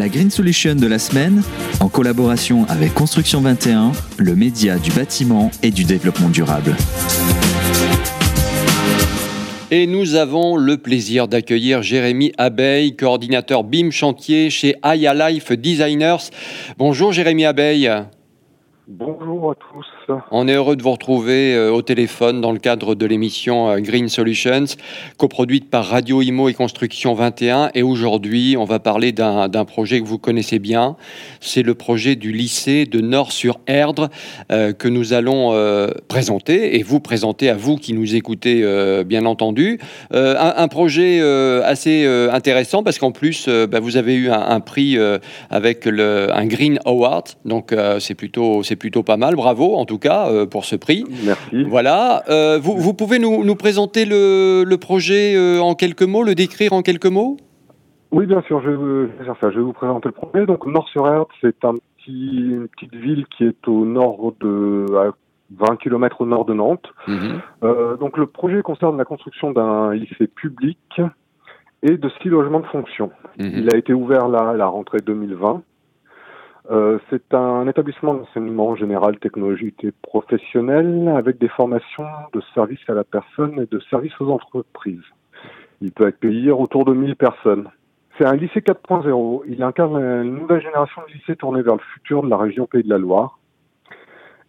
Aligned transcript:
La 0.00 0.08
Green 0.08 0.30
Solution 0.30 0.76
de 0.76 0.86
la 0.86 0.98
semaine, 0.98 1.42
en 1.78 1.90
collaboration 1.90 2.64
avec 2.70 2.94
Construction 2.94 3.42
21, 3.42 3.92
le 4.16 4.34
média 4.34 4.78
du 4.78 4.90
bâtiment 4.92 5.50
et 5.62 5.70
du 5.70 5.84
développement 5.84 6.30
durable. 6.30 6.74
Et 9.70 9.86
nous 9.86 10.14
avons 10.14 10.56
le 10.56 10.78
plaisir 10.78 11.28
d'accueillir 11.28 11.82
Jérémy 11.82 12.32
Abeille, 12.38 12.96
coordinateur 12.96 13.62
BIM 13.62 13.90
Chantier 13.90 14.48
chez 14.48 14.74
Aya 14.80 15.12
Life 15.12 15.52
Designers. 15.52 16.30
Bonjour 16.78 17.12
Jérémy 17.12 17.44
Abeille. 17.44 17.92
Bonjour 18.92 19.52
à 19.52 19.54
tous. 19.54 19.86
On 20.32 20.48
est 20.48 20.54
heureux 20.54 20.74
de 20.74 20.82
vous 20.82 20.90
retrouver 20.90 21.54
euh, 21.54 21.70
au 21.70 21.82
téléphone 21.82 22.40
dans 22.40 22.50
le 22.50 22.58
cadre 22.58 22.96
de 22.96 23.06
l'émission 23.06 23.70
euh, 23.70 23.78
Green 23.78 24.08
Solutions, 24.08 24.64
coproduite 25.16 25.70
par 25.70 25.86
Radio 25.86 26.22
Imo 26.22 26.48
et 26.48 26.54
Construction 26.54 27.14
21. 27.14 27.70
Et 27.74 27.82
aujourd'hui, 27.82 28.56
on 28.58 28.64
va 28.64 28.80
parler 28.80 29.12
d'un 29.12 29.64
projet 29.64 30.00
que 30.00 30.06
vous 30.06 30.18
connaissez 30.18 30.58
bien. 30.58 30.96
C'est 31.38 31.62
le 31.62 31.74
projet 31.74 32.16
du 32.16 32.32
lycée 32.32 32.84
de 32.84 33.00
Nord-sur-Erdre 33.00 34.08
euh, 34.50 34.72
que 34.72 34.88
nous 34.88 35.12
allons 35.12 35.30
présenter 36.08 36.78
et 36.78 36.82
vous 36.82 36.98
présenter 37.00 37.48
à 37.48 37.54
vous 37.54 37.76
qui 37.76 37.92
nous 37.92 38.16
écoutez, 38.16 38.64
bien 39.04 39.24
entendu. 39.26 39.78
Un, 40.12 40.68
projet 40.68 41.20
assez 41.20 42.06
intéressant 42.06 42.82
parce 42.82 42.98
qu'en 42.98 43.12
plus, 43.12 43.48
bah, 43.48 43.80
vous 43.80 43.96
avez 43.96 44.14
eu 44.14 44.30
un, 44.30 44.60
prix 44.60 44.96
avec 45.50 45.86
un 45.86 46.46
Green 46.46 46.78
Award. 46.84 47.28
Donc, 47.44 47.74
c'est 47.98 48.14
plutôt, 48.14 48.62
plutôt 48.80 49.04
pas 49.04 49.16
mal. 49.16 49.36
Bravo, 49.36 49.76
en 49.76 49.84
tout 49.84 49.98
cas, 49.98 50.28
euh, 50.28 50.46
pour 50.46 50.64
ce 50.64 50.74
prix. 50.74 51.04
Merci. 51.24 51.62
Voilà. 51.62 52.24
Euh, 52.28 52.58
vous, 52.60 52.76
vous, 52.76 52.94
pouvez 52.94 53.20
nous, 53.20 53.44
nous 53.44 53.54
présenter 53.54 54.04
le, 54.04 54.64
le 54.64 54.76
projet 54.78 55.36
euh, 55.36 55.60
en 55.60 55.76
quelques 55.76 56.02
mots, 56.02 56.24
le 56.24 56.34
décrire 56.34 56.72
en 56.72 56.82
quelques 56.82 57.06
mots? 57.06 57.36
Oui, 58.10 58.26
bien 58.26 58.42
sûr, 58.42 58.60
je 58.62 58.70
vais 58.70 59.24
faire 59.24 59.36
ça. 59.40 59.50
Je 59.50 59.58
vais 59.58 59.62
vous 59.62 59.72
présenter 59.72 60.08
le 60.08 60.12
projet. 60.12 60.46
Donc, 60.46 60.66
Nord-sur-Erdre, 60.66 61.28
c'est 61.40 61.64
un 61.64 61.74
petit, 61.74 62.50
une 62.50 62.66
petite 62.66 62.94
ville 62.96 63.24
qui 63.36 63.44
est 63.44 63.68
au 63.68 63.84
nord 63.84 64.34
de, 64.40 64.86
à 64.96 65.12
20 65.56 65.76
km 65.76 66.22
au 66.22 66.26
nord 66.26 66.44
de 66.44 66.54
Nantes. 66.54 66.88
Mhm. 67.06 67.40
Donc, 68.00 68.18
le 68.18 68.26
projet 68.26 68.62
concerne 68.62 68.98
la 68.98 69.04
construction 69.04 69.52
d'un 69.52 69.94
lycée 69.94 70.26
public 70.26 71.00
et 71.82 71.96
de 71.96 72.10
six 72.20 72.28
logements 72.28 72.60
de 72.60 72.66
fonction. 72.66 73.10
Mhm. 73.38 73.52
Il 73.54 73.74
a 73.74 73.78
été 73.78 73.92
ouvert 73.92 74.26
là 74.26 74.50
à 74.50 74.54
la 74.54 74.66
rentrée 74.66 74.98
2020. 75.06 75.62
Euh, 76.70 76.98
c'est 77.10 77.34
un 77.34 77.66
établissement 77.66 78.14
d'enseignement 78.14 78.76
général, 78.76 79.18
technologique 79.18 79.82
et 79.82 79.92
professionnel 80.02 81.12
avec 81.16 81.38
des 81.38 81.48
formations 81.48 82.06
de 82.32 82.40
service 82.54 82.78
à 82.88 82.94
la 82.94 83.02
personne 83.02 83.60
et 83.60 83.66
de 83.66 83.80
service 83.90 84.12
aux 84.20 84.30
entreprises. 84.30 85.02
Il 85.80 85.90
peut 85.90 86.06
accueillir 86.06 86.60
autour 86.60 86.84
de 86.84 86.92
1000 86.92 87.16
personnes. 87.16 87.68
C'est 88.16 88.26
un 88.26 88.36
lycée 88.36 88.60
4.0. 88.60 89.42
Il 89.48 89.62
incarne 89.64 89.96
une 89.96 90.36
nouvelle 90.36 90.62
génération 90.62 91.02
de 91.08 91.12
lycées 91.12 91.34
tournés 91.34 91.62
vers 91.62 91.74
le 91.74 91.82
futur 91.94 92.22
de 92.22 92.28
la 92.28 92.36
région 92.36 92.66
Pays 92.66 92.84
de 92.84 92.90
la 92.90 92.98
Loire. 92.98 93.40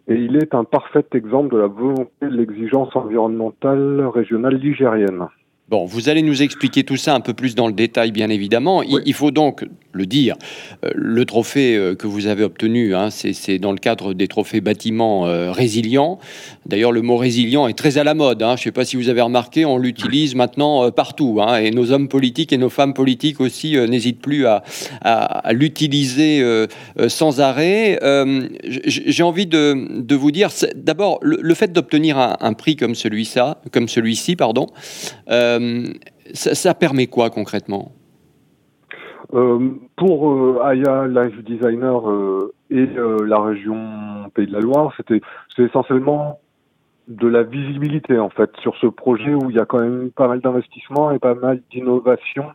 Et 0.08 0.16
il 0.16 0.36
est 0.36 0.54
un 0.54 0.64
parfait 0.64 1.06
exemple 1.14 1.56
de 1.56 1.60
la 1.60 1.68
volonté 1.68 2.12
de 2.22 2.28
l'exigence 2.28 2.96
environnementale 2.96 4.06
régionale 4.14 4.56
ligérienne. 4.56 5.28
Bon, 5.72 5.86
vous 5.86 6.10
allez 6.10 6.22
nous 6.22 6.42
expliquer 6.42 6.84
tout 6.84 6.98
ça 6.98 7.16
un 7.16 7.22
peu 7.22 7.34
plus 7.34 7.56
dans 7.56 7.68
le 7.68 7.72
détail, 7.74 8.12
bien 8.12 8.30
évidemment. 8.30 8.84
Il, 8.84 8.96
Oui. 8.96 9.02
il 9.06 9.14
faut 9.14 9.32
donc 9.32 9.64
le 9.94 10.06
dire, 10.06 10.36
euh, 10.84 10.90
le 10.96 11.24
trophée 11.24 11.78
euh, 11.78 11.96
que 11.96 12.08
vous 12.08 12.28
avez 12.28 12.44
obtenu, 12.44 12.94
hein, 12.94 13.10
c'est 13.10 13.58
dans 13.58 13.72
le 13.72 13.78
cadre 13.78 14.14
des 14.14 14.28
trophées 14.28 14.60
bâtiments 14.60 15.28
euh, 15.28 15.54
résilients. 15.54 16.20
D'ailleurs, 16.66 16.92
le 16.92 17.02
mot 17.02 17.16
résilient 17.16 17.70
est 17.70 17.74
très 17.78 17.98
à 17.98 18.04
la 18.04 18.14
mode. 18.14 18.44
hein. 18.44 18.56
Je 18.58 18.62
ne 18.62 18.64
sais 18.66 18.72
pas 18.74 18.84
si 18.84 18.98
vous 18.98 19.08
avez 19.08 19.22
remarqué, 19.22 19.64
on 19.64 19.78
l'utilise 19.78 20.36
maintenant 20.36 20.84
euh, 20.84 20.92
partout. 20.92 21.40
hein. 21.42 21.56
et 21.58 21.72
nos 21.72 21.94
hommes 21.94 22.10
politiques 22.10 22.52
et 22.52 22.58
nos 22.58 22.70
femmes 22.70 22.94
politiques 22.94 23.40
aussi 23.40 23.78
euh, 23.78 23.88
n'hésitent 23.88 24.20
plus 24.22 24.46
à, 24.48 24.64
à- 25.00 25.24
à 25.48 25.54
l'utiliser 25.54 26.44
sans 27.08 27.40
arrêt. 27.40 27.98
J'ai 28.76 29.24
envie 29.24 29.46
de, 29.46 29.88
de 30.02 30.16
vous 30.16 30.32
dire, 30.32 30.50
d'abord, 30.76 31.20
le, 31.22 31.38
le 31.42 31.54
fait 31.54 31.72
d'obtenir 31.72 32.18
un, 32.18 32.36
un 32.42 32.52
prix 32.54 32.76
comme 32.76 32.94
celui-ci, 32.94 33.40
celui-ci, 33.88 34.36
pardon, 34.36 34.68
ça, 36.34 36.56
ça 36.56 36.74
permet 36.74 37.08
quoi 37.08 37.30
concrètement? 37.30 37.92
Euh, 39.34 39.70
pour 39.96 40.30
euh, 40.30 40.60
Aya 40.62 41.08
Life 41.08 41.42
Designer 41.44 42.10
euh, 42.10 42.54
et 42.70 42.88
euh, 42.98 43.26
la 43.26 43.40
région 43.40 44.30
Pays 44.34 44.48
de 44.48 44.52
la 44.52 44.60
Loire, 44.60 44.94
c'était 44.98 45.22
c'est 45.56 45.64
essentiellement 45.64 46.40
de 47.08 47.28
la 47.28 47.44
visibilité 47.44 48.20
en 48.20 48.30
fait 48.30 48.52
sur 48.62 48.76
ce 48.78 48.88
projet 48.88 49.34
où 49.34 49.50
il 49.50 49.56
y 49.56 49.60
a 49.60 49.66
quand 49.66 49.80
même 49.80 50.12
pas 50.12 50.28
mal 50.28 50.40
d'investissements 50.42 51.12
et 51.12 51.20
pas 51.20 51.34
mal 51.34 51.62
d'innovation 51.72 52.46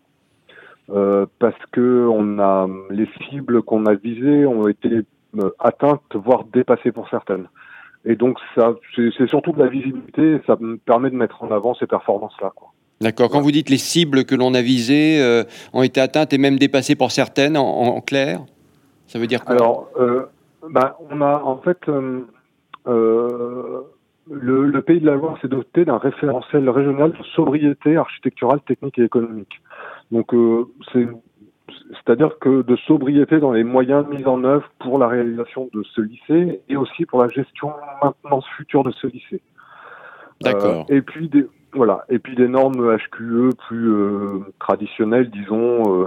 euh, 0.91 1.27
parce 1.39 1.59
que 1.73 2.07
on 2.11 2.39
a 2.39 2.69
les 2.91 3.09
cibles 3.29 3.63
qu'on 3.63 3.87
a 3.87 3.95
visées 3.95 4.47
ont 4.47 4.69
été 4.69 5.03
euh, 5.39 5.51
atteintes 5.59 6.15
voire 6.15 6.45
dépassées 6.45 6.93
pour 6.93 7.09
certaines. 7.09 7.49
Et 8.05 8.17
donc 8.17 8.39
ça 8.55 8.75
c'est 8.95 9.29
surtout 9.29 9.53
de 9.53 9.63
la 9.63 9.69
visibilité 9.69 10.35
et 10.35 10.41
ça 10.47 10.57
me 10.61 10.77
permet 10.77 11.11
de 11.11 11.17
mettre 11.17 11.43
en 11.43 11.51
avant 11.51 11.75
ces 11.75 11.87
performances 11.87 12.39
là. 12.41 12.53
D'accord. 13.01 13.29
Quand 13.29 13.41
vous 13.41 13.51
dites 13.51 13.69
les 13.69 13.79
cibles 13.79 14.25
que 14.25 14.35
l'on 14.35 14.55
a 14.55 14.63
visées 14.63 15.21
euh, 15.21 15.45
ont 15.73 15.83
été 15.83 16.01
atteintes 16.01 16.33
et 16.33 16.39
même 16.39 16.59
dépassées 16.59 16.95
pour 16.95 17.11
certaines, 17.13 17.57
en, 17.57 17.67
en 17.67 18.01
clair, 18.01 18.41
ça 19.07 19.19
veut 19.19 19.27
dire 19.27 19.45
quoi? 19.45 19.55
Alors, 19.55 19.91
euh, 19.99 20.25
bah, 20.71 20.97
on 21.11 21.21
a 21.21 21.43
en 21.43 21.59
fait 21.59 21.79
euh, 21.89 22.23
le, 24.31 24.67
le 24.67 24.83
Pays 24.83 25.01
de 25.01 25.07
la 25.07 25.15
Loire 25.15 25.39
s'est 25.43 25.49
doté 25.49 25.85
d'un 25.85 25.99
référentiel 25.99 26.69
régional 26.71 27.13
de 27.13 27.23
sobriété 27.35 27.97
architecturale, 27.97 28.61
technique 28.67 28.99
et 28.99 29.05
économique. 29.05 29.61
Donc, 30.11 30.35
c'est 30.93 31.07
c'est-à-dire 31.91 32.39
que 32.41 32.63
de 32.63 32.77
sobriété 32.77 33.39
dans 33.39 33.53
les 33.53 33.65
moyens 33.65 34.07
mis 34.09 34.25
en 34.25 34.43
œuvre 34.45 34.69
pour 34.79 34.99
la 34.99 35.09
réalisation 35.09 35.69
de 35.75 35.83
ce 35.95 36.01
lycée 36.01 36.61
et 36.69 36.77
aussi 36.77 37.05
pour 37.07 37.23
la 37.23 37.29
gestion 37.29 37.73
maintenance 38.03 38.47
future 38.57 38.85
de 38.85 38.93
ce 38.93 39.07
lycée. 39.09 39.43
D'accord. 40.41 40.87
Et 40.89 41.03
puis 41.03 41.29
des 41.29 41.47
voilà, 41.77 42.05
et 42.09 42.19
puis 42.19 42.35
des 42.35 42.49
normes 42.49 42.97
HQE 42.97 43.55
plus 43.69 43.91
euh, 43.91 44.39
traditionnelles, 44.59 45.31
disons, 45.31 46.03
euh, 46.03 46.07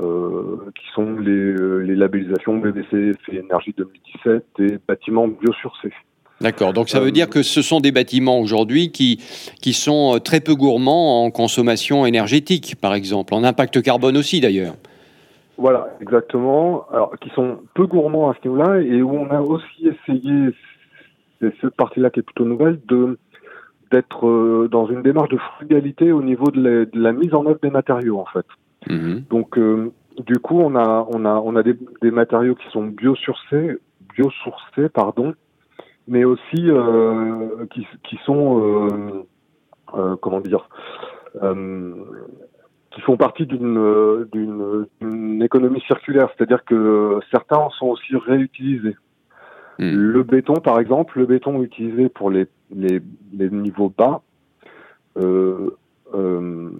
euh, 0.00 0.70
qui 0.74 0.84
sont 0.94 1.16
les, 1.18 1.54
les 1.84 1.96
labellisations 1.96 2.58
BBC 2.58 3.12
et 3.32 3.36
Énergie 3.36 3.74
2017 3.76 4.44
et 4.58 4.78
bâtiments 4.86 5.26
biosourcés. 5.26 5.92
D'accord. 6.42 6.74
Donc 6.74 6.90
ça 6.90 7.00
veut 7.00 7.12
dire 7.12 7.30
que 7.30 7.42
ce 7.42 7.62
sont 7.62 7.80
des 7.80 7.92
bâtiments 7.92 8.38
aujourd'hui 8.38 8.92
qui, 8.92 9.24
qui 9.62 9.72
sont 9.72 10.20
très 10.22 10.40
peu 10.40 10.54
gourmands 10.54 11.24
en 11.24 11.30
consommation 11.30 12.04
énergétique, 12.04 12.76
par 12.78 12.92
exemple, 12.92 13.32
en 13.32 13.42
impact 13.42 13.80
carbone 13.80 14.18
aussi 14.18 14.40
d'ailleurs. 14.40 14.74
Voilà, 15.56 15.88
exactement. 16.02 16.84
Alors, 16.92 17.18
qui 17.18 17.30
sont 17.30 17.60
peu 17.74 17.86
gourmands 17.86 18.28
à 18.28 18.34
ce 18.34 18.46
niveau-là 18.46 18.82
et 18.82 19.00
où 19.00 19.16
on 19.16 19.30
a 19.30 19.40
aussi 19.40 19.88
essayé, 19.88 20.50
c'est 21.40 21.54
cette 21.62 21.74
partie-là 21.76 22.10
qui 22.10 22.20
est 22.20 22.22
plutôt 22.22 22.44
nouvelle, 22.44 22.78
de 22.86 23.18
d'être 23.90 24.26
euh, 24.26 24.68
dans 24.70 24.86
une 24.86 25.02
démarche 25.02 25.28
de 25.28 25.36
frugalité 25.36 26.12
au 26.12 26.22
niveau 26.22 26.50
de 26.50 26.60
la, 26.60 26.84
de 26.84 27.00
la 27.00 27.12
mise 27.12 27.34
en 27.34 27.46
œuvre 27.46 27.60
des 27.62 27.70
matériaux, 27.70 28.18
en 28.18 28.26
fait. 28.26 28.46
Mhm. 28.88 29.24
Donc, 29.30 29.58
euh, 29.58 29.92
du 30.26 30.38
coup, 30.38 30.60
on 30.60 30.74
a, 30.76 31.06
on 31.12 31.24
a, 31.24 31.34
on 31.34 31.56
a 31.56 31.62
des, 31.62 31.76
des 32.02 32.10
matériaux 32.10 32.54
qui 32.54 32.68
sont 32.70 32.84
biosourcés, 32.84 33.78
biosourcés, 34.14 34.88
pardon, 34.88 35.34
mais 36.08 36.24
aussi 36.24 36.70
euh, 36.70 37.66
qui, 37.72 37.86
qui 38.04 38.18
sont, 38.24 38.60
euh, 38.60 39.26
euh, 39.94 40.16
comment 40.16 40.40
dire, 40.40 40.68
qui 42.92 43.00
font 43.02 43.16
partie 43.18 43.46
d'une 43.46 44.86
économie 45.42 45.82
circulaire, 45.82 46.28
c'est-à-dire 46.36 46.64
que 46.64 47.18
certains 47.30 47.68
sont 47.78 47.88
aussi 47.88 48.16
réutilisés. 48.16 48.96
Mhm. 49.78 49.94
Le 49.94 50.22
béton, 50.22 50.54
par 50.54 50.78
exemple, 50.80 51.18
le 51.18 51.26
béton 51.26 51.62
utilisé 51.62 52.08
pour 52.08 52.30
les, 52.30 52.46
les, 52.74 53.00
les 53.32 53.50
niveaux 53.50 53.92
bas, 53.96 54.22
euh, 55.18 55.70
euh, 56.14 56.70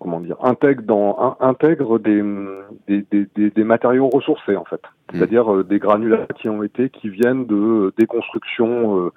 comment 0.00 0.20
dire, 0.20 0.36
intègre, 0.42 0.82
dans, 0.82 1.16
in- 1.18 1.36
intègre 1.48 1.98
des, 1.98 2.22
des, 2.88 3.04
des, 3.10 3.26
des, 3.34 3.50
des 3.50 3.64
matériaux 3.64 4.08
ressourcés 4.08 4.56
en 4.56 4.64
fait, 4.64 4.80
Mm. 5.12 5.18
c'est-à-dire 5.18 5.54
euh, 5.54 5.64
des 5.64 5.78
granulats 5.78 6.26
qui 6.36 6.48
ont 6.48 6.62
été, 6.62 6.88
qui 6.90 7.08
viennent 7.08 7.46
de 7.46 7.92
déconstruction, 7.98 8.98
euh, 9.06 9.10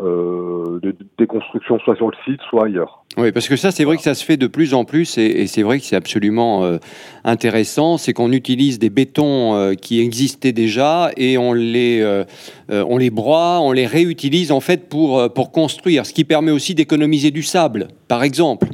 euh, 0.00 0.78
de 0.82 0.94
déconstruction 1.18 1.78
soit 1.78 1.96
sur 1.96 2.08
le 2.10 2.16
site, 2.24 2.40
soit 2.48 2.66
ailleurs. 2.66 3.04
Oui, 3.16 3.32
parce 3.32 3.48
que 3.48 3.56
ça, 3.56 3.70
c'est 3.70 3.84
vrai 3.84 3.96
que 3.96 4.02
ça 4.02 4.14
se 4.14 4.24
fait 4.24 4.36
de 4.36 4.46
plus 4.46 4.74
en 4.74 4.84
plus, 4.84 5.16
et, 5.16 5.24
et 5.24 5.46
c'est 5.46 5.62
vrai 5.62 5.78
que 5.78 5.84
c'est 5.84 5.96
absolument 5.96 6.64
euh, 6.64 6.76
intéressant, 7.24 7.96
c'est 7.96 8.12
qu'on 8.12 8.32
utilise 8.32 8.78
des 8.78 8.90
bétons 8.90 9.54
euh, 9.54 9.72
qui 9.74 10.00
existaient 10.00 10.52
déjà 10.52 11.10
et 11.16 11.38
on 11.38 11.54
les, 11.54 12.02
euh, 12.02 12.24
euh, 12.70 12.84
on 12.88 12.98
les 12.98 13.10
broie, 13.10 13.60
on 13.60 13.72
les 13.72 13.86
réutilise 13.86 14.52
en 14.52 14.60
fait 14.60 14.88
pour, 14.88 15.18
euh, 15.18 15.28
pour 15.28 15.50
construire, 15.50 16.04
ce 16.04 16.12
qui 16.12 16.24
permet 16.24 16.50
aussi 16.50 16.74
d'économiser 16.74 17.30
du 17.30 17.42
sable, 17.42 17.88
par 18.08 18.22
exemple. 18.22 18.68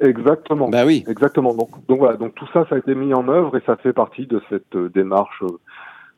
Exactement. 0.00 0.68
Bah 0.68 0.84
oui. 0.86 1.04
Exactement. 1.08 1.54
Donc, 1.54 1.70
donc 1.88 1.98
voilà, 1.98 2.16
donc 2.16 2.34
tout 2.34 2.46
ça, 2.52 2.64
ça 2.68 2.76
a 2.76 2.78
été 2.78 2.94
mis 2.94 3.12
en 3.12 3.28
œuvre 3.28 3.56
et 3.56 3.62
ça 3.66 3.76
fait 3.76 3.92
partie 3.92 4.26
de 4.26 4.40
cette 4.48 4.74
euh, 4.76 4.88
démarche 4.88 5.42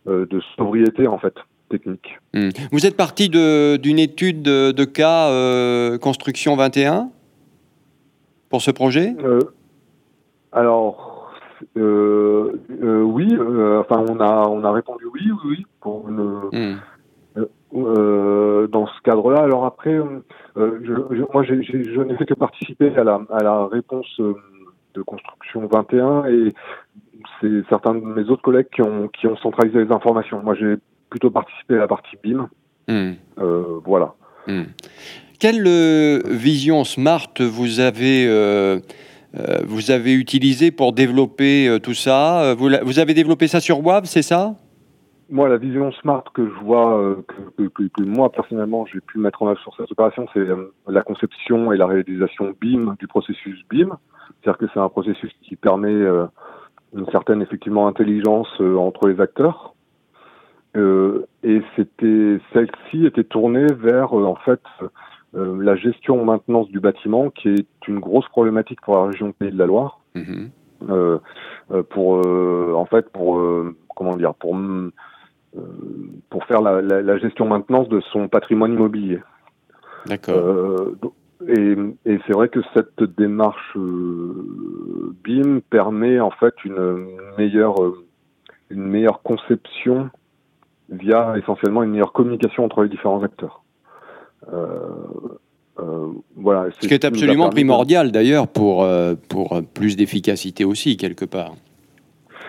euh, 0.06 0.26
de 0.26 0.40
sobriété 0.56 1.06
en 1.06 1.18
fait 1.18 1.34
technique. 1.72 2.18
Hmm. 2.34 2.50
Vous 2.70 2.86
êtes 2.86 2.96
parti 2.96 3.28
d'une 3.28 3.98
étude 3.98 4.42
de, 4.42 4.72
de 4.72 4.84
cas 4.84 5.28
euh, 5.30 5.98
Construction 5.98 6.54
21 6.54 7.10
pour 8.50 8.60
ce 8.62 8.70
projet? 8.70 9.16
Euh, 9.24 9.40
alors, 10.52 11.32
euh, 11.78 12.52
oui, 13.02 13.26
enfin 13.80 14.04
on 14.08 14.20
a, 14.20 14.46
on 14.48 14.62
a 14.64 14.72
répondu 14.72 15.04
oui, 15.14 15.22
oui, 15.24 15.38
oui, 15.44 15.66
pour 15.80 16.08
mmh. 16.08 16.78
dans 18.68 18.86
ce 18.86 19.02
cadre-là. 19.02 19.40
Alors 19.40 19.64
après, 19.64 19.98
je, 20.56 21.32
moi, 21.32 21.42
je 21.42 22.02
n'ai 22.02 22.16
fait 22.16 22.26
que 22.26 22.34
participer 22.34 22.94
à 22.96 23.04
la, 23.04 23.20
à 23.30 23.42
la 23.42 23.66
réponse 23.66 24.20
de 24.20 25.02
construction 25.02 25.66
21 25.72 26.26
et 26.26 26.54
c'est 27.40 27.66
certains 27.68 27.94
de 27.94 28.00
mes 28.00 28.28
autres 28.30 28.42
collègues 28.42 28.68
qui 28.74 28.82
ont, 28.82 29.08
qui 29.08 29.26
ont 29.26 29.36
centralisé 29.36 29.84
les 29.84 29.92
informations. 29.92 30.42
Moi, 30.42 30.54
j'ai 30.54 30.76
plutôt 31.12 31.30
participé 31.30 31.74
à 31.74 31.80
la 31.80 31.88
partie 31.88 32.16
BIM. 32.24 32.48
Hmm. 32.88 33.12
Euh, 33.38 33.80
voilà. 33.84 34.14
Hmm. 34.46 34.64
Quelle 35.38 35.62
euh, 35.66 36.22
vision 36.24 36.84
smart 36.84 37.34
vous 37.38 37.80
avez, 37.80 38.26
euh, 38.26 38.80
vous 39.66 39.90
avez 39.90 40.14
utilisé 40.14 40.70
pour 40.70 40.94
développer 40.94 41.78
tout 41.82 41.92
ça? 41.92 42.54
Vous, 42.54 42.70
vous, 42.82 42.98
avez 42.98 43.12
développé 43.12 43.46
ça 43.46 43.60
sur 43.60 43.84
WAV, 43.84 44.04
c'est 44.06 44.22
ça? 44.22 44.54
Moi, 45.28 45.48
la 45.48 45.58
vision 45.58 45.92
smart 45.92 46.24
que 46.32 46.46
je 46.46 46.64
vois, 46.64 47.16
que, 47.58 47.62
que, 47.72 48.02
moi 48.02 48.30
personnellement 48.30 48.86
j'ai 48.86 49.00
pu 49.00 49.18
mettre 49.18 49.42
en 49.42 49.48
œuvre 49.48 49.60
sur 49.60 49.74
cette 49.76 49.90
opération, 49.90 50.26
c'est 50.32 50.46
la 50.86 51.02
conception 51.02 51.72
et 51.72 51.76
la 51.76 51.86
réalisation 51.86 52.54
BIM 52.60 52.96
du 52.98 53.06
processus 53.06 53.58
BIM. 53.70 53.98
C'est-à-dire 54.40 54.58
que 54.58 54.66
c'est 54.72 54.80
un 54.80 54.88
processus 54.88 55.30
qui 55.42 55.56
permet 55.56 56.00
une 56.94 57.06
certaine 57.10 57.42
effectivement 57.42 57.88
intelligence 57.88 58.48
euh, 58.60 58.76
entre 58.76 59.08
les 59.08 59.20
acteurs. 59.20 59.71
Euh, 60.76 61.26
et 61.42 61.60
c'était 61.76 62.38
celle-ci 62.52 63.04
était 63.06 63.24
tournée 63.24 63.66
vers 63.78 64.18
euh, 64.18 64.24
en 64.24 64.36
fait 64.36 64.60
la 65.34 65.76
gestion 65.76 66.22
maintenance 66.26 66.68
du 66.68 66.78
bâtiment, 66.78 67.30
qui 67.30 67.48
est 67.48 67.88
une 67.88 68.00
grosse 68.00 68.28
problématique 68.28 68.82
pour 68.82 68.96
la 68.96 69.04
région 69.06 69.32
Pays 69.32 69.50
de 69.50 69.58
la 69.58 69.66
Loire. 69.66 70.00
Mhm. 70.14 70.50
pour 71.88 72.26
en 72.76 72.84
fait 72.84 73.08
pour 73.10 73.42
comment 73.96 74.16
dire 74.16 74.34
pour 74.34 74.54
pour 76.28 76.44
faire 76.44 76.60
la, 76.60 76.82
la, 76.82 77.00
la, 77.00 77.16
gestion 77.16 77.46
maintenance 77.46 77.88
de 77.88 78.00
son 78.12 78.28
patrimoine 78.28 78.74
immobilier. 78.74 79.20
D'accord. 80.04 80.92
Et, 81.48 81.76
et 82.06 82.18
c'est 82.26 82.32
vrai 82.32 82.48
que 82.48 82.60
cette 82.74 83.02
démarche 83.02 83.76
euh, 83.76 85.14
BIM 85.24 85.60
permet 85.70 86.20
en 86.20 86.30
fait 86.30 86.54
une 86.64 87.18
meilleure, 87.36 87.82
euh, 87.82 88.04
une 88.70 88.86
meilleure 88.86 89.22
conception 89.22 90.10
via 90.92 91.34
essentiellement 91.36 91.82
une 91.82 91.90
meilleure 91.90 92.12
communication 92.12 92.64
entre 92.64 92.82
les 92.82 92.88
différents 92.88 93.22
acteurs. 93.22 93.62
Euh, 94.52 94.78
euh 95.80 96.08
voilà. 96.36 96.70
Ce 96.78 96.86
qui 96.86 96.94
est 96.94 97.04
absolument 97.04 97.50
primordial 97.50 98.12
d'ailleurs 98.12 98.46
pour, 98.48 98.86
pour 99.28 99.62
plus 99.74 99.96
d'efficacité 99.96 100.64
aussi 100.64 100.96
quelque 100.96 101.24
part. 101.24 101.54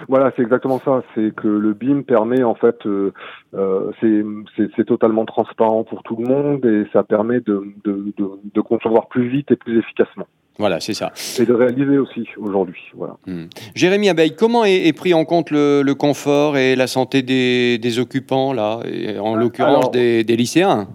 Voilà, 0.07 0.31
c'est 0.35 0.41
exactement 0.41 0.79
ça. 0.79 1.03
C'est 1.15 1.33
que 1.35 1.47
le 1.47 1.73
BIM 1.73 2.03
permet 2.03 2.43
en 2.43 2.55
fait, 2.55 2.85
euh, 2.85 3.13
euh 3.53 3.91
c'est 3.99 4.85
totalement 4.85 5.25
transparent 5.25 5.83
pour 5.83 6.03
tout 6.03 6.17
le 6.17 6.27
monde 6.27 6.65
et 6.65 6.85
ça 6.91 7.03
permet 7.03 7.39
de, 7.39 7.63
de, 7.83 8.13
de, 8.17 8.29
de 8.53 8.61
concevoir 8.61 9.07
plus 9.07 9.27
vite 9.27 9.51
et 9.51 9.55
plus 9.55 9.79
efficacement. 9.79 10.27
Voilà, 10.59 10.79
c'est 10.79 10.93
ça. 10.93 11.11
Et 11.39 11.45
de 11.45 11.53
réaliser 11.53 11.97
aussi 11.97 12.27
aujourd'hui. 12.37 12.81
Voilà. 12.95 13.17
Hmm. 13.25 13.45
Jérémy 13.73 14.09
Abeille, 14.09 14.35
comment 14.35 14.65
est, 14.65 14.95
pris 14.95 15.13
en 15.13 15.25
compte 15.25 15.49
le, 15.49 15.81
le, 15.83 15.95
confort 15.95 16.57
et 16.57 16.75
la 16.75 16.87
santé 16.87 17.23
des, 17.23 17.79
des 17.79 17.99
occupants, 17.99 18.53
là, 18.53 18.79
et 18.85 19.17
en 19.17 19.35
l'occurrence 19.35 19.89
des, 19.91 20.23
des, 20.23 20.35
lycéens? 20.35 20.87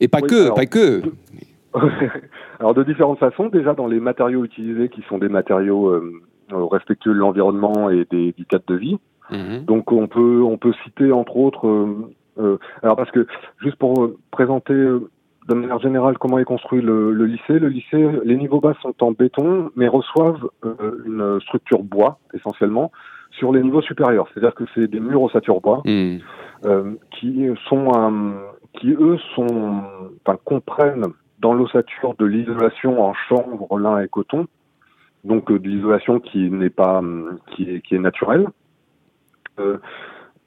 Et 0.00 0.08
pas 0.08 0.22
que, 0.22 0.54
pas 0.54 0.66
que. 0.66 1.02
alors, 2.60 2.74
de 2.74 2.82
différentes 2.82 3.18
façons. 3.18 3.48
Déjà, 3.48 3.74
dans 3.74 3.86
les 3.86 4.00
matériaux 4.00 4.44
utilisés, 4.44 4.88
qui 4.88 5.02
sont 5.08 5.18
des 5.18 5.28
matériaux 5.28 5.88
euh, 5.88 6.22
euh, 6.52 6.64
respectueux 6.64 7.14
de 7.14 7.18
l'environnement 7.18 7.88
et 7.88 8.06
des, 8.10 8.32
du 8.32 8.44
cadre 8.44 8.64
de 8.66 8.74
vie. 8.74 8.98
Mhm. 9.30 9.64
Donc 9.64 9.92
on 9.92 10.06
peut 10.06 10.42
on 10.42 10.58
peut 10.58 10.74
citer 10.84 11.12
entre 11.12 11.36
autres 11.36 11.66
euh, 11.66 12.12
euh, 12.38 12.58
alors 12.82 12.96
parce 12.96 13.10
que 13.10 13.26
juste 13.62 13.76
pour 13.76 14.10
présenter 14.30 14.74
de 15.54 15.60
manière 15.60 15.80
générale 15.80 16.18
comment 16.18 16.38
est 16.38 16.44
construit 16.44 16.80
le, 16.80 17.12
le, 17.12 17.26
lycée, 17.26 17.58
le 17.58 17.68
lycée 17.68 18.08
les 18.24 18.36
niveaux 18.36 18.60
bas 18.60 18.74
sont 18.82 18.94
en 19.02 19.12
béton 19.12 19.70
mais 19.76 19.88
reçoivent 19.88 20.48
une 21.06 21.40
structure 21.40 21.82
bois 21.82 22.18
essentiellement 22.34 22.92
sur 23.30 23.50
les 23.52 23.62
niveaux 23.62 23.80
supérieurs, 23.80 24.28
c'est-à-dire 24.32 24.54
que 24.54 24.64
c'est 24.74 24.88
des 24.88 25.00
murs 25.00 25.22
ossature 25.22 25.60
bois 25.60 25.82
mhm. 25.84 26.20
qui 27.10 27.46
sont 27.68 28.34
qui 28.74 28.90
eux 28.92 29.18
sont 29.34 29.82
enfin 30.24 30.38
comprennent 30.44 31.06
dans 31.40 31.54
l'ossature 31.54 32.14
de 32.18 32.26
l'isolation 32.26 33.02
en 33.02 33.14
chanvre, 33.14 33.78
lin 33.78 33.98
et 34.00 34.08
coton 34.08 34.46
donc 35.24 35.50
euh, 35.50 35.58
de 35.58 35.68
l'isolation 35.68 36.20
qui 36.20 36.50
n'est 36.50 36.70
pas 36.70 37.00
qui 37.54 37.70
est, 37.70 37.80
qui 37.80 37.94
est 37.94 37.98
naturelle. 37.98 38.46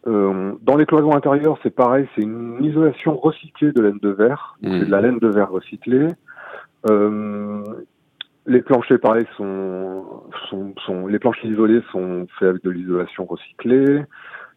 Euh, 0.07 0.11
euh, 0.15 0.53
dans 0.61 0.77
les 0.77 0.85
cloisons 0.85 1.13
intérieures, 1.13 1.57
c'est 1.63 1.73
pareil, 1.73 2.07
c'est 2.15 2.21
une 2.21 2.63
isolation 2.63 3.17
recyclée 3.17 3.71
de 3.71 3.81
laine 3.81 3.99
de 4.01 4.09
verre, 4.09 4.57
mmh. 4.61 4.79
c'est 4.79 4.85
de 4.85 4.91
la 4.91 5.01
laine 5.01 5.19
de 5.19 5.27
verre 5.27 5.51
recyclée. 5.51 6.07
Euh, 6.89 7.63
les 8.45 8.61
planchers, 8.61 8.99
pareil, 8.99 9.25
sont, 9.37 10.05
sont, 10.49 10.73
sont, 10.85 11.07
les 11.07 11.17
planchers 11.19 11.49
isolés 11.49 11.81
sont 11.91 12.27
faits 12.37 12.49
avec 12.49 12.63
de 12.63 12.69
l'isolation 12.69 13.25
recyclée. 13.25 14.03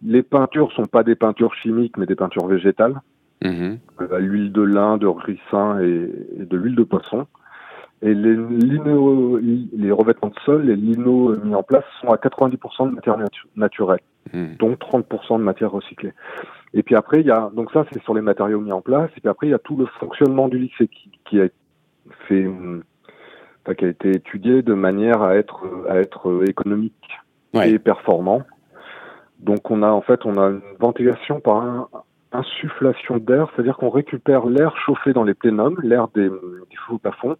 Les 0.02 0.22
peintures 0.22 0.70
sont 0.72 0.84
pas 0.84 1.02
des 1.02 1.14
peintures 1.14 1.54
chimiques, 1.54 1.96
mais 1.96 2.06
des 2.06 2.14
peintures 2.14 2.46
végétales, 2.46 3.00
mmh. 3.42 3.74
à 4.12 4.18
l'huile 4.18 4.52
de 4.52 4.62
lin, 4.62 4.98
de 4.98 5.06
ricin 5.06 5.80
et, 5.80 6.10
et 6.40 6.44
de 6.44 6.56
l'huile 6.56 6.76
de 6.76 6.84
poisson. 6.84 7.26
Et 8.00 8.14
les, 8.14 8.36
les 8.36 9.90
revêtements 9.90 10.28
de 10.28 10.38
sol, 10.44 10.62
les 10.62 10.76
linos 10.76 11.36
mis 11.42 11.54
en 11.54 11.64
place 11.64 11.84
sont 12.00 12.08
à 12.08 12.16
90% 12.16 12.90
de 12.90 12.94
matière 12.94 13.16
naturelle, 13.56 13.98
hmm. 14.32 14.54
donc 14.58 14.78
30% 14.78 15.38
de 15.38 15.42
matière 15.42 15.72
recyclée. 15.72 16.12
Et 16.74 16.84
puis 16.84 16.94
après, 16.94 17.20
il 17.20 17.26
y 17.26 17.30
a 17.32 17.50
donc 17.52 17.72
ça 17.72 17.84
c'est 17.92 18.00
sur 18.02 18.14
les 18.14 18.20
matériaux 18.20 18.60
mis 18.60 18.70
en 18.70 18.82
place. 18.82 19.10
Et 19.16 19.20
puis 19.20 19.28
après, 19.28 19.48
il 19.48 19.50
y 19.50 19.54
a 19.54 19.58
tout 19.58 19.76
le 19.76 19.86
fonctionnement 19.98 20.48
du 20.48 20.58
lycée 20.58 20.86
qui, 20.86 21.10
qui 21.24 21.40
a 21.40 21.48
fait, 22.28 22.46
enfin, 22.46 23.74
qui 23.74 23.84
a 23.84 23.88
été 23.88 24.10
étudié 24.10 24.62
de 24.62 24.74
manière 24.74 25.22
à 25.22 25.34
être 25.34 25.66
à 25.88 25.96
être 25.96 26.44
économique 26.48 26.94
et 27.54 27.80
performant. 27.80 28.42
Donc 29.40 29.70
on 29.72 29.82
a 29.82 29.88
en 29.88 30.02
fait 30.02 30.24
on 30.24 30.36
a 30.36 30.50
une 30.50 30.60
ventilation 30.78 31.40
par 31.40 31.56
un, 31.56 31.88
insufflation 32.32 33.18
d'air, 33.18 33.48
c'est-à-dire 33.54 33.76
qu'on 33.76 33.90
récupère 33.90 34.46
l'air 34.46 34.76
chauffé 34.76 35.12
dans 35.12 35.24
les 35.24 35.34
plénums, 35.34 35.78
l'air 35.82 36.08
des, 36.08 36.28
des 36.28 36.76
faux 36.86 36.98
plafonds, 36.98 37.36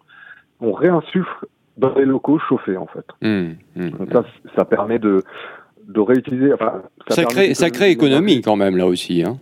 on 0.59 0.73
réinsuffle 0.73 1.45
dans 1.77 1.93
les 1.95 2.05
locaux 2.05 2.39
chauffés 2.39 2.77
en 2.77 2.87
fait. 2.87 3.05
Mmh, 3.21 3.53
mmh, 3.75 3.89
Donc 3.91 4.11
ça, 4.11 4.23
ça 4.55 4.65
permet 4.65 4.99
de, 4.99 5.23
de 5.87 5.99
réutiliser. 5.99 6.53
Enfin, 6.53 6.83
ça, 7.09 7.23
crée, 7.23 7.53
ça 7.53 7.69
crée 7.69 7.91
économie 7.91 8.41
quand 8.41 8.55
même 8.55 8.77
là 8.77 8.85
aussi. 8.85 9.23
Hein 9.23 9.37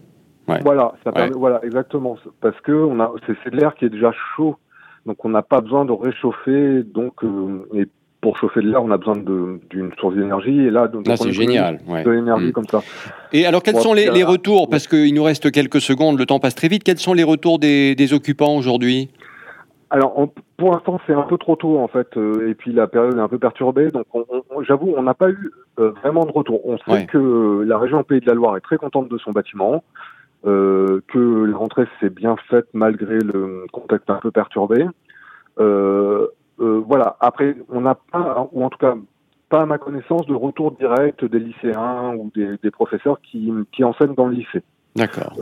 ouais. 0.47 0.59
Voilà, 0.63 0.93
ça 1.03 1.11
permet, 1.11 1.33
voilà, 1.35 1.59
exactement. 1.63 2.17
Parce 2.41 2.59
que 2.61 2.71
on 2.71 2.99
a, 2.99 3.11
c'est, 3.25 3.51
de 3.51 3.57
l'air 3.57 3.75
qui 3.75 3.85
est 3.85 3.89
déjà 3.89 4.11
chaud, 4.35 4.55
donc 5.05 5.23
on 5.25 5.29
n'a 5.29 5.41
pas 5.41 5.61
besoin 5.61 5.85
de 5.85 5.91
réchauffer. 5.91 6.83
Donc, 6.83 7.23
euh, 7.23 7.67
et 7.73 7.87
pour 8.21 8.37
chauffer 8.37 8.61
de 8.61 8.69
l'air, 8.69 8.83
on 8.83 8.91
a 8.91 8.97
besoin 8.97 9.15
d'une 9.17 9.91
source 9.99 10.15
d'énergie. 10.15 10.59
Et 10.59 10.69
là, 10.69 10.87
donc, 10.87 11.07
là 11.07 11.17
c'est 11.17 11.33
génial. 11.33 11.79
Ouais. 11.87 12.03
De 12.03 12.11
l'énergie 12.11 12.47
mmh. 12.47 12.51
comme 12.51 12.67
ça. 12.67 12.81
Et 13.33 13.45
alors, 13.45 13.63
quels 13.63 13.77
sont 13.77 13.93
les, 13.93 14.09
les, 14.11 14.23
retours? 14.23 14.69
Parce 14.69 14.87
qu'il 14.87 15.13
nous 15.13 15.23
reste 15.23 15.51
quelques 15.51 15.81
secondes, 15.81 16.17
le 16.17 16.25
temps 16.25 16.39
passe 16.39 16.55
très 16.55 16.67
vite. 16.67 16.83
Quels 16.83 16.97
sont 16.97 17.13
les 17.13 17.23
retours 17.23 17.57
des, 17.59 17.95
des 17.95 18.13
occupants 18.13 18.55
aujourd'hui? 18.55 19.09
Alors, 19.89 20.27
pour 20.57 20.73
l'instant, 20.73 20.99
c'est 21.07 21.13
un 21.13 21.23
peu 21.23 21.37
trop 21.37 21.55
tôt 21.55 21.79
en 21.79 21.87
fait, 21.87 22.17
euh, 22.17 22.49
et 22.49 22.55
puis 22.55 22.73
la 22.73 22.87
période 22.87 23.15
est 23.17 23.21
un 23.21 23.29
peu 23.29 23.39
perturbée. 23.39 23.89
Donc, 23.89 24.05
j'avoue, 24.67 24.93
on 24.97 25.03
n'a 25.03 25.13
pas 25.13 25.29
eu 25.29 25.51
euh, 25.79 25.91
vraiment 25.91 26.25
de 26.25 26.31
retour. 26.31 26.61
On 26.67 26.77
sait 26.77 27.05
que 27.05 27.63
la 27.65 27.77
région 27.77 28.03
Pays 28.03 28.19
de 28.19 28.25
la 28.25 28.33
Loire 28.33 28.57
est 28.57 28.61
très 28.61 28.77
contente 28.77 29.07
de 29.07 29.17
son 29.17 29.31
bâtiment, 29.31 29.83
euh, 30.45 30.99
que 31.07 31.45
la 31.45 31.55
rentrée 31.55 31.85
s'est 31.99 32.09
bien 32.09 32.35
faite 32.49 32.67
malgré 32.73 33.19
le 33.19 33.65
contexte 33.71 34.09
un 34.09 34.15
peu 34.15 34.31
perturbé. 34.31 34.85
voilà. 35.57 37.15
Après, 37.21 37.55
on 37.69 37.81
n'a 37.81 37.95
pas, 37.95 38.49
ou 38.51 38.65
en 38.65 38.69
tout 38.69 38.79
cas 38.79 38.95
pas 39.49 39.61
à 39.61 39.65
ma 39.65 39.77
connaissance, 39.77 40.25
de 40.25 40.33
retour 40.33 40.73
direct 40.73 41.23
des 41.23 41.39
lycéens 41.39 42.13
ou 42.17 42.29
des, 42.35 42.57
des 42.61 42.71
professeurs 42.71 43.21
qui, 43.21 43.53
qui 43.71 43.85
enseignent 43.85 44.15
dans 44.15 44.27
le 44.27 44.35
lycée. 44.35 44.63
D'accord. 44.97 45.33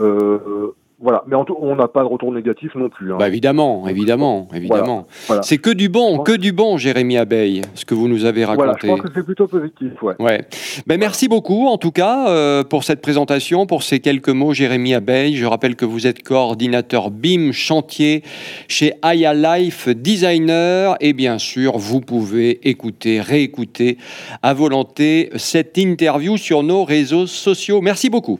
Voilà, 1.01 1.23
mais 1.27 1.35
en 1.35 1.43
tout, 1.43 1.57
on 1.59 1.75
n'a 1.75 1.89
pas 1.89 2.01
de 2.03 2.07
retour 2.07 2.31
négatif 2.31 2.73
non 2.75 2.87
plus. 2.89 3.11
Hein. 3.11 3.17
Bah 3.19 3.27
évidemment, 3.27 3.85
évidemment, 3.87 4.47
évidemment. 4.53 5.07
C'est 5.41 5.57
que 5.57 5.69
du 5.69 5.89
bon, 5.89 6.19
que 6.19 6.31
du 6.31 6.53
bon, 6.53 6.77
Jérémy 6.77 7.17
Abeille, 7.17 7.63
ce 7.73 7.83
que 7.83 7.93
vous 7.93 8.07
nous 8.07 8.23
avez 8.23 8.45
raconté. 8.45 8.63
Voilà, 8.63 8.77
je 8.81 8.87
pense 8.87 9.01
que 9.01 9.07
c'est 9.13 9.23
plutôt 9.23 9.47
positif, 9.47 10.01
ouais. 10.01 10.15
ouais. 10.19 10.45
Ben, 10.87 10.97
merci 10.97 11.27
beaucoup, 11.27 11.67
en 11.67 11.77
tout 11.77 11.91
cas, 11.91 12.29
euh, 12.29 12.63
pour 12.63 12.85
cette 12.85 13.01
présentation, 13.01 13.65
pour 13.65 13.83
ces 13.83 13.99
quelques 13.99 14.29
mots, 14.29 14.53
Jérémy 14.53 14.93
Abeille. 14.93 15.35
Je 15.35 15.45
rappelle 15.45 15.75
que 15.75 15.83
vous 15.83 16.07
êtes 16.07 16.23
coordinateur 16.23 17.11
BIM 17.11 17.51
chantier 17.51 18.23
chez 18.69 18.93
Aya 19.01 19.33
Life 19.33 19.89
Designer, 19.89 20.95
et 21.01 21.11
bien 21.11 21.39
sûr, 21.39 21.77
vous 21.77 21.99
pouvez 21.99 22.69
écouter, 22.69 23.19
réécouter 23.19 23.97
à 24.41 24.53
volonté 24.53 25.29
cette 25.35 25.77
interview 25.77 26.37
sur 26.37 26.63
nos 26.63 26.85
réseaux 26.85 27.27
sociaux. 27.27 27.81
Merci 27.81 28.09
beaucoup. 28.09 28.39